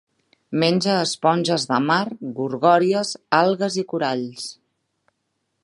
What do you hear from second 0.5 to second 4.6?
Menja esponges de mar, gorgònies, algues i coralls.